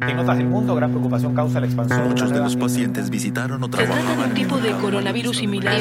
En 0.00 0.18
otras 0.18 0.38
del 0.38 0.48
mundo, 0.48 0.74
gran 0.74 0.90
preocupación 0.90 1.36
causa 1.36 1.60
la 1.60 1.66
expansión. 1.66 2.08
Muchos 2.08 2.30
de 2.30 2.40
los 2.40 2.56
pacientes 2.56 3.10
visitaron 3.10 3.62
o 3.62 3.70
trabajaban 3.70 4.30
un 4.30 4.34
tipo 4.34 4.58
de 4.58 4.72
coronavirus 4.72 5.36
similar. 5.36 5.76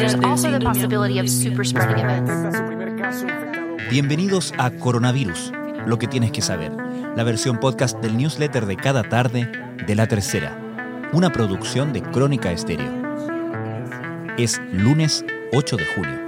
Bienvenidos 3.89 4.53
a 4.59 4.69
Coronavirus, 4.69 5.51
lo 5.87 5.97
que 5.97 6.07
tienes 6.07 6.31
que 6.31 6.43
saber, 6.43 6.71
la 7.15 7.23
versión 7.23 7.59
podcast 7.59 7.99
del 8.01 8.15
newsletter 8.15 8.67
de 8.67 8.75
cada 8.75 9.01
tarde 9.01 9.51
de 9.87 9.95
La 9.95 10.05
Tercera, 10.05 10.59
una 11.11 11.31
producción 11.31 11.91
de 11.91 12.03
Crónica 12.03 12.51
Estéreo. 12.51 12.91
Es 14.37 14.61
lunes 14.71 15.25
8 15.53 15.75
de 15.75 15.85
junio. 15.95 16.23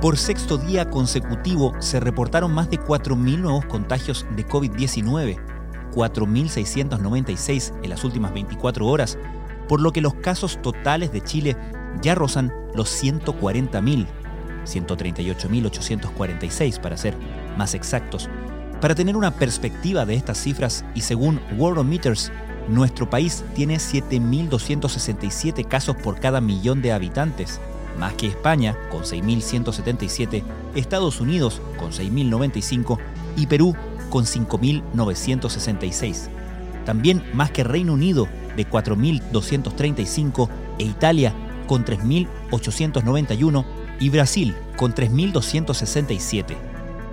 Por 0.00 0.16
sexto 0.16 0.56
día 0.56 0.88
consecutivo 0.88 1.74
se 1.78 2.00
reportaron 2.00 2.52
más 2.54 2.70
de 2.70 2.78
4.000 2.78 3.38
nuevos 3.38 3.66
contagios 3.66 4.26
de 4.34 4.46
COVID-19, 4.46 5.53
4.696 5.94 7.72
en 7.82 7.90
las 7.90 8.04
últimas 8.04 8.34
24 8.34 8.86
horas, 8.86 9.18
por 9.68 9.80
lo 9.80 9.92
que 9.92 10.00
los 10.00 10.14
casos 10.14 10.60
totales 10.60 11.12
de 11.12 11.20
Chile 11.20 11.56
ya 12.02 12.14
rozan 12.14 12.52
los 12.74 13.02
140.000. 13.02 14.06
138.846 14.64 16.80
para 16.80 16.96
ser 16.96 17.14
más 17.56 17.74
exactos. 17.74 18.28
Para 18.80 18.94
tener 18.94 19.16
una 19.16 19.30
perspectiva 19.30 20.04
de 20.04 20.14
estas 20.14 20.38
cifras 20.38 20.84
y 20.94 21.02
según 21.02 21.40
Worldometers, 21.56 22.32
nuestro 22.68 23.08
país 23.08 23.44
tiene 23.54 23.76
7.267 23.76 25.66
casos 25.66 25.96
por 25.96 26.18
cada 26.18 26.40
millón 26.40 26.82
de 26.82 26.92
habitantes, 26.92 27.60
más 27.98 28.14
que 28.14 28.26
España 28.26 28.76
con 28.90 29.02
6.177, 29.02 30.42
Estados 30.74 31.20
Unidos 31.20 31.60
con 31.78 31.92
6.095 31.92 32.98
y 33.36 33.46
Perú 33.46 33.76
con 34.10 34.24
5.966. 34.24 36.28
También 36.84 37.24
más 37.32 37.50
que 37.50 37.64
Reino 37.64 37.94
Unido 37.94 38.28
de 38.56 38.68
4.235 38.68 40.48
e 40.78 40.84
Italia 40.84 41.32
con 41.66 41.84
3.891 41.84 43.64
y 44.00 44.10
Brasil 44.10 44.54
con 44.76 44.94
3.267. 44.94 46.56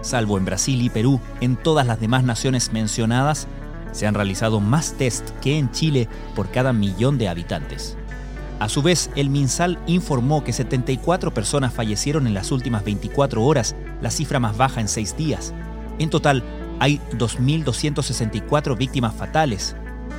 Salvo 0.02 0.38
en 0.38 0.46
Brasil 0.46 0.82
y 0.82 0.90
Perú, 0.90 1.20
en 1.42 1.56
todas 1.56 1.86
las 1.86 2.00
demás 2.00 2.24
naciones 2.24 2.74
mencionadas, 2.74 3.48
se 3.92 4.08
han 4.08 4.16
realizado 4.16 4.60
más 4.60 4.94
test 4.94 5.30
que 5.42 5.58
en 5.58 5.72
Chile 5.72 6.08
por 6.36 6.50
cada 6.50 6.74
millón 6.74 7.18
de 7.18 7.30
habitantes. 7.30 7.98
A 8.60 8.70
su 8.70 8.82
vez, 8.82 9.10
el 9.16 9.30
MinSal 9.30 9.80
informó 9.88 10.44
que 10.44 10.54
74 10.54 11.34
personas 11.34 11.74
fallecieron 11.74 12.28
en 12.28 12.34
las 12.34 12.52
últimas 12.52 12.84
24 12.84 13.44
horas, 13.44 13.76
la 14.02 14.12
cifra 14.12 14.40
más 14.40 14.56
baja 14.56 14.82
en 14.82 14.88
seis 14.88 15.18
días. 15.18 15.54
En 15.98 16.10
total, 16.10 16.44
hay 16.82 17.00
2.264 17.12 18.76
víctimas 18.76 19.14
fatales. 19.14 19.76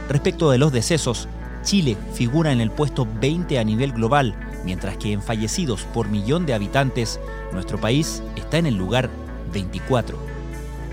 Respecto 0.09 0.49
de 0.49 0.59
los 0.59 0.71
decesos, 0.71 1.27
Chile 1.65 1.97
figura 2.15 2.53
en 2.53 2.61
el 2.61 2.71
puesto 2.71 3.05
20 3.21 3.59
a 3.59 3.65
nivel 3.65 3.91
global, 3.91 4.37
mientras 4.65 4.97
que 4.97 5.11
en 5.11 5.23
fallecidos 5.23 5.83
por 5.93 6.09
millón 6.09 6.47
de 6.47 6.55
habitantes, 6.55 7.19
nuestro 7.53 7.81
país 7.81 8.23
está 8.37 8.59
en 8.59 8.67
el 8.67 8.77
lugar 8.77 9.11
24. 9.53 10.17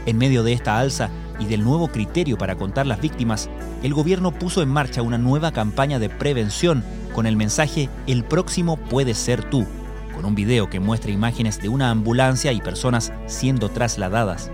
En 0.08 0.18
medio 0.18 0.42
de 0.42 0.54
esta 0.54 0.80
alza 0.80 1.12
y 1.40 1.46
del 1.46 1.64
nuevo 1.64 1.90
criterio 1.90 2.36
para 2.36 2.56
contar 2.56 2.88
las 2.88 3.00
víctimas, 3.00 3.48
el 3.84 3.94
gobierno 3.94 4.32
puso 4.32 4.64
en 4.64 4.70
marcha 4.70 5.04
una 5.04 5.20
nueva 5.20 5.52
campaña 5.52 6.00
de 6.00 6.10
prevención 6.10 6.84
con 7.14 7.28
el 7.28 7.38
mensaje 7.38 7.90
El 8.08 8.24
próximo 8.24 8.76
puede 8.76 9.14
ser 9.14 9.48
tú, 9.52 9.68
con 10.16 10.26
un 10.26 10.34
video 10.34 10.68
que 10.68 10.80
muestra 10.80 11.12
imágenes 11.12 11.62
de 11.62 11.70
una 11.70 11.92
ambulancia 11.92 12.54
y 12.54 12.60
personas 12.60 13.14
siendo 13.28 13.70
trasladadas. 13.70 14.50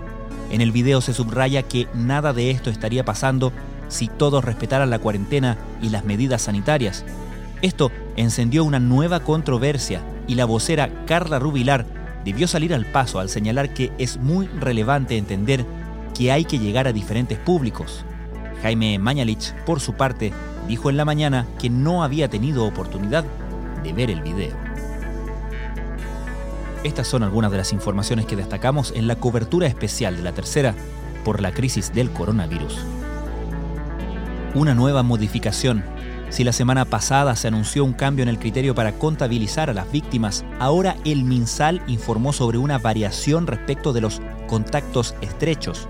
En 0.50 0.60
el 0.60 0.72
video 0.72 1.00
se 1.00 1.12
subraya 1.12 1.62
que 1.62 1.88
nada 1.94 2.32
de 2.32 2.50
esto 2.50 2.70
estaría 2.70 3.04
pasando 3.04 3.52
si 3.88 4.08
todos 4.08 4.44
respetaran 4.44 4.90
la 4.90 4.98
cuarentena 4.98 5.56
y 5.82 5.90
las 5.90 6.04
medidas 6.04 6.42
sanitarias. 6.42 7.04
Esto 7.62 7.90
encendió 8.16 8.64
una 8.64 8.78
nueva 8.78 9.20
controversia 9.20 10.02
y 10.26 10.34
la 10.34 10.44
vocera 10.44 10.90
Carla 11.06 11.38
Rubilar 11.38 11.86
debió 12.24 12.48
salir 12.48 12.74
al 12.74 12.86
paso 12.86 13.18
al 13.18 13.28
señalar 13.28 13.72
que 13.72 13.92
es 13.98 14.18
muy 14.18 14.46
relevante 14.46 15.16
entender 15.16 15.64
que 16.16 16.32
hay 16.32 16.44
que 16.44 16.58
llegar 16.58 16.86
a 16.88 16.92
diferentes 16.92 17.38
públicos. 17.38 18.04
Jaime 18.62 18.98
Mañalich, 18.98 19.54
por 19.64 19.80
su 19.80 19.94
parte, 19.94 20.32
dijo 20.66 20.90
en 20.90 20.96
la 20.96 21.04
mañana 21.04 21.46
que 21.60 21.70
no 21.70 22.02
había 22.02 22.28
tenido 22.28 22.64
oportunidad 22.64 23.24
de 23.82 23.92
ver 23.92 24.10
el 24.10 24.22
video. 24.22 24.65
Estas 26.84 27.08
son 27.08 27.22
algunas 27.22 27.50
de 27.50 27.58
las 27.58 27.72
informaciones 27.72 28.26
que 28.26 28.36
destacamos 28.36 28.92
en 28.94 29.06
la 29.06 29.16
cobertura 29.16 29.66
especial 29.66 30.16
de 30.16 30.22
la 30.22 30.32
tercera 30.32 30.74
por 31.24 31.40
la 31.40 31.52
crisis 31.52 31.92
del 31.92 32.10
coronavirus. 32.10 32.78
Una 34.54 34.74
nueva 34.74 35.02
modificación. 35.02 35.84
Si 36.30 36.44
la 36.44 36.52
semana 36.52 36.84
pasada 36.84 37.36
se 37.36 37.48
anunció 37.48 37.84
un 37.84 37.92
cambio 37.92 38.22
en 38.22 38.28
el 38.28 38.38
criterio 38.38 38.74
para 38.74 38.92
contabilizar 38.92 39.70
a 39.70 39.74
las 39.74 39.90
víctimas, 39.90 40.44
ahora 40.58 40.96
el 41.04 41.24
MinSal 41.24 41.82
informó 41.86 42.32
sobre 42.32 42.58
una 42.58 42.78
variación 42.78 43.46
respecto 43.46 43.92
de 43.92 44.00
los 44.00 44.20
contactos 44.48 45.14
estrechos. 45.20 45.88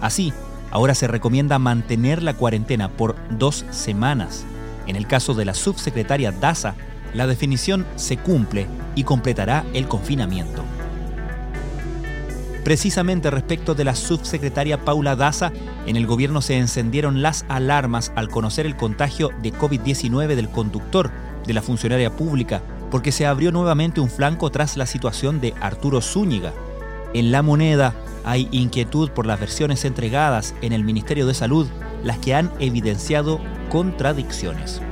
Así, 0.00 0.32
ahora 0.70 0.94
se 0.94 1.08
recomienda 1.08 1.58
mantener 1.58 2.22
la 2.22 2.34
cuarentena 2.34 2.88
por 2.88 3.16
dos 3.30 3.64
semanas. 3.70 4.44
En 4.86 4.96
el 4.96 5.06
caso 5.06 5.34
de 5.34 5.44
la 5.44 5.54
subsecretaria 5.54 6.32
Daza, 6.32 6.74
la 7.14 7.26
definición 7.26 7.86
se 7.96 8.16
cumple 8.16 8.66
y 8.98 9.04
completará 9.04 9.64
el 9.74 9.86
confinamiento. 9.86 10.64
Precisamente 12.64 13.30
respecto 13.30 13.76
de 13.76 13.84
la 13.84 13.94
subsecretaria 13.94 14.84
Paula 14.84 15.14
Daza, 15.14 15.52
en 15.86 15.94
el 15.94 16.04
gobierno 16.04 16.42
se 16.42 16.58
encendieron 16.58 17.22
las 17.22 17.44
alarmas 17.48 18.10
al 18.16 18.28
conocer 18.28 18.66
el 18.66 18.76
contagio 18.76 19.30
de 19.40 19.52
COVID-19 19.52 20.34
del 20.34 20.48
conductor 20.48 21.12
de 21.46 21.54
la 21.54 21.62
funcionaria 21.62 22.10
pública, 22.10 22.60
porque 22.90 23.12
se 23.12 23.24
abrió 23.24 23.52
nuevamente 23.52 24.00
un 24.00 24.10
flanco 24.10 24.50
tras 24.50 24.76
la 24.76 24.86
situación 24.86 25.40
de 25.40 25.54
Arturo 25.60 26.00
Zúñiga. 26.00 26.52
En 27.14 27.30
la 27.30 27.42
moneda 27.42 27.94
hay 28.24 28.48
inquietud 28.50 29.10
por 29.10 29.26
las 29.26 29.38
versiones 29.38 29.84
entregadas 29.84 30.56
en 30.60 30.72
el 30.72 30.82
Ministerio 30.82 31.24
de 31.24 31.34
Salud, 31.34 31.68
las 32.02 32.18
que 32.18 32.34
han 32.34 32.50
evidenciado 32.58 33.40
contradicciones. 33.70 34.82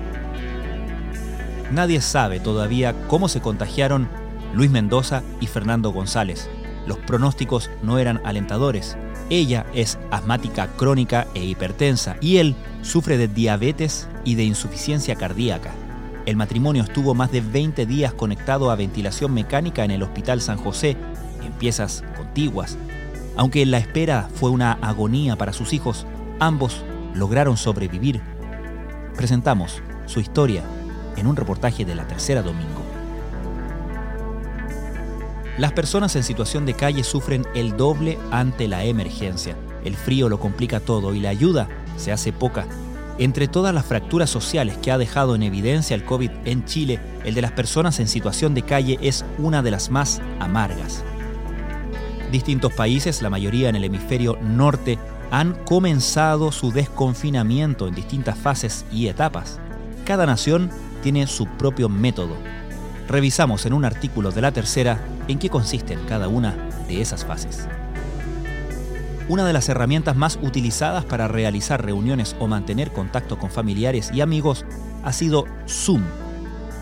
Nadie 1.73 2.01
sabe 2.01 2.39
todavía 2.41 2.95
cómo 3.09 3.29
se 3.29 3.41
contagiaron 3.41 4.09
Luis 4.55 4.71
Mendoza 4.71 5.23
y 5.41 5.47
Fernando 5.47 5.91
González. 5.91 6.49
Los 6.87 6.99
pronósticos 6.99 7.71
no 7.83 7.99
eran 7.99 8.21
alentadores. 8.25 8.97
Ella 9.29 9.67
es 9.75 9.99
asmática 10.13 10.69
crónica 10.77 11.27
e 11.35 11.45
hipertensa 11.45 12.17
y 12.21 12.37
él 12.37 12.55
sufre 12.83 13.19
de 13.19 13.27
diabetes 13.27 14.09
y 14.25 14.37
de 14.37 14.45
insuficiencia 14.45 15.17
cardíaca. 15.17 15.73
El 16.25 16.37
matrimonio 16.37 16.85
estuvo 16.85 17.15
más 17.15 17.33
de 17.33 17.41
20 17.41 17.87
días 17.87 18.13
conectado 18.13 18.71
a 18.71 18.77
ventilación 18.77 19.35
mecánica 19.35 19.85
en 19.85 19.91
el 19.91 20.03
Hospital 20.05 20.41
San 20.41 20.59
José, 20.59 20.97
en 21.45 21.53
piezas 21.53 22.05
contiguas. 22.17 22.79
Aunque 23.37 23.67
la 23.67 23.79
espera 23.79 24.29
fue 24.35 24.51
una 24.51 24.73
agonía 24.75 25.37
para 25.37 25.53
sus 25.53 25.73
hijos, 25.73 26.07
ambos 26.39 26.85
lograron 27.15 27.57
sobrevivir. 27.57 28.21
Presentamos 29.17 29.83
su 30.07 30.21
historia 30.21 30.63
en 31.17 31.27
un 31.27 31.37
reportaje 31.37 31.85
de 31.85 31.95
la 31.95 32.07
tercera 32.07 32.43
domingo. 32.43 32.83
Las 35.59 35.73
personas 35.73 36.15
en 36.17 36.23
situación 36.23 36.67
de 36.67 36.75
calle 36.75 37.03
sufren 37.03 37.47
el 37.55 37.77
doble 37.77 38.19
ante 38.31 38.69
la 38.69 38.85
emergencia. 38.85 39.57
El 39.85 39.97
frío 39.97 40.29
lo 40.29 40.39
complica 40.39 40.81
todo 40.81 41.15
y 41.15 41.21
la 41.21 41.31
ayuda 41.31 41.69
se 41.97 42.13
hace 42.13 42.33
poca. 42.33 42.67
Entre 43.19 43.49
todas 43.49 43.75
las 43.75 43.87
fracturas 43.87 44.29
sociales 44.29 44.77
que 44.77 44.93
ha 44.93 44.99
dejado 44.99 45.35
en 45.35 45.43
evidencia 45.43 45.95
el 45.95 46.05
COVID 46.05 46.31
en 46.45 46.67
Chile, 46.67 47.01
el 47.25 47.35
de 47.35 47.41
las 47.41 47.53
personas 47.53 47.99
en 48.01 48.09
situación 48.09 48.53
de 48.53 48.63
calle 48.63 48.99
es 49.01 49.25
una 49.39 49.63
de 49.63 49.71
las 49.71 49.91
más 49.91 50.21
amargas. 50.39 51.03
Distintos 52.31 52.75
países, 52.75 53.23
la 53.23 53.31
mayoría 53.31 53.71
en 53.71 53.77
el 53.77 53.85
hemisferio 53.85 54.37
norte, 54.43 54.99
han 55.31 55.55
comenzado 55.65 56.53
su 56.53 56.71
desconfinamiento 56.71 57.89
en 57.89 57.95
distintas 57.95 58.37
fases 58.37 58.85
y 58.93 59.07
etapas. 59.07 59.59
Cada 60.05 60.27
nación 60.27 60.71
tiene 61.07 61.29
su 61.29 61.47
propio 61.47 61.89
método. 61.89 62.35
Revisamos 63.07 63.65
en 63.65 63.75
un 63.75 63.85
artículo 63.85 64.33
de 64.33 64.41
la 64.41 64.51
tercera 64.51 64.99
en 65.29 65.39
qué 65.39 65.49
consisten 65.49 66.01
cada 66.09 66.27
una 66.27 66.57
de 66.89 67.01
esas 67.01 67.25
fases. 67.25 67.69
Una 69.29 69.47
de 69.47 69.53
las 69.53 69.69
herramientas 69.69 70.17
más 70.17 70.37
utilizadas 70.43 71.05
para 71.05 71.29
realizar 71.29 71.85
reuniones 71.85 72.35
o 72.41 72.49
mantener 72.49 72.91
contacto 72.91 73.39
con 73.39 73.51
familiares 73.51 74.11
y 74.13 74.21
amigos 74.21 74.65
ha 75.05 75.13
sido 75.13 75.45
Zoom. 75.69 76.03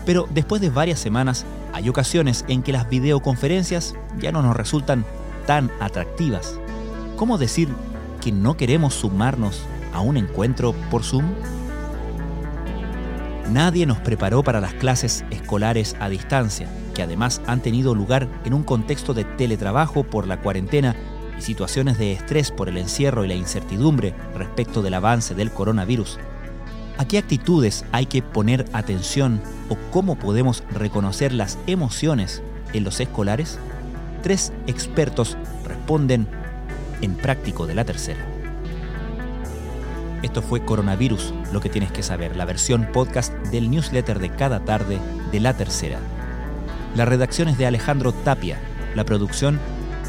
Pero 0.07 0.27
después 0.31 0.59
de 0.59 0.71
varias 0.71 0.99
semanas, 0.99 1.45
hay 1.71 1.87
ocasiones 1.87 2.45
en 2.47 2.63
que 2.63 2.73
las 2.73 2.89
videoconferencias 2.89 3.93
ya 4.17 4.31
no 4.31 4.41
nos 4.41 4.55
resultan 4.55 5.05
tan 5.45 5.69
atractivas. 5.79 6.59
¿Cómo 7.15 7.37
decir 7.37 7.69
que 8.21 8.31
no 8.31 8.57
queremos 8.57 8.95
sumarnos 8.95 9.61
a 9.93 9.99
un 9.99 10.17
encuentro 10.17 10.73
por 10.89 11.03
Zoom? 11.03 11.25
Nadie 13.49 13.85
nos 13.85 13.99
preparó 13.99 14.43
para 14.43 14.59
las 14.59 14.73
clases 14.73 15.23
escolares 15.29 15.95
a 15.99 16.09
distancia, 16.09 16.67
que 16.95 17.03
además 17.03 17.41
han 17.45 17.61
tenido 17.61 17.93
lugar 17.93 18.27
en 18.43 18.53
un 18.53 18.63
contexto 18.63 19.13
de 19.13 19.23
teletrabajo 19.23 20.03
por 20.03 20.27
la 20.27 20.41
cuarentena 20.41 20.95
y 21.37 21.41
situaciones 21.41 21.97
de 21.99 22.13
estrés 22.13 22.49
por 22.49 22.69
el 22.69 22.77
encierro 22.77 23.23
y 23.23 23.27
la 23.27 23.35
incertidumbre 23.35 24.15
respecto 24.35 24.81
del 24.81 24.95
avance 24.95 25.35
del 25.35 25.51
coronavirus, 25.51 26.17
¿a 26.97 27.05
qué 27.05 27.17
actitudes 27.17 27.85
hay 27.91 28.07
que 28.07 28.23
poner 28.23 28.65
atención 28.73 29.41
o 29.69 29.77
cómo 29.91 30.15
podemos 30.17 30.63
reconocer 30.71 31.31
las 31.31 31.59
emociones 31.67 32.41
en 32.73 32.83
los 32.83 32.99
escolares? 32.99 33.59
Tres 34.23 34.53
expertos 34.65 35.37
responden 35.67 36.27
en 37.01 37.15
práctico 37.15 37.67
de 37.67 37.75
la 37.75 37.85
tercera. 37.85 38.34
Esto 40.25 40.41
fue 40.41 40.65
Coronavirus, 40.65 41.35
lo 41.53 41.61
que 41.61 41.69
tienes 41.69 41.91
que 41.91 42.01
saber, 42.01 42.35
la 42.35 42.45
versión 42.45 42.87
podcast 42.91 43.31
del 43.51 43.69
newsletter 43.69 44.17
de 44.17 44.31
cada 44.31 44.65
tarde 44.65 44.99
de 45.31 45.39
la 45.39 45.55
tercera. 45.55 45.99
La 46.95 47.05
redacción 47.05 47.47
es 47.47 47.59
de 47.59 47.67
Alejandro 47.67 48.11
Tapia, 48.11 48.59
la 48.95 49.03
producción 49.03 49.59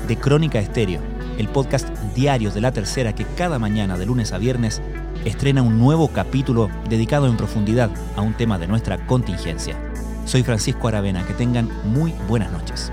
de 0.09 0.17
Crónica 0.17 0.59
Estéreo, 0.59 1.03
el 1.37 1.49
podcast 1.49 1.91
diario 2.15 2.51
de 2.51 2.63
la 2.63 2.73
tercera 2.73 3.15
que 3.15 3.27
cada 3.37 3.59
mañana 3.59 3.99
de 3.99 4.07
lunes 4.07 4.33
a 4.33 4.39
viernes 4.39 4.81
estrena 5.27 5.61
un 5.61 5.79
nuevo 5.79 6.09
capítulo 6.09 6.71
dedicado 6.89 7.27
en 7.27 7.37
profundidad 7.37 7.91
a 8.17 8.23
un 8.23 8.33
tema 8.33 8.59
de 8.59 8.69
nuestra 8.69 9.07
contingencia. 9.07 9.77
Soy 10.25 10.43
Francisco 10.43 10.89
Aravena, 10.89 11.27
que 11.27 11.35
tengan 11.35 11.69
muy 11.85 12.15
buenas 12.27 12.51
noches. 12.53 12.91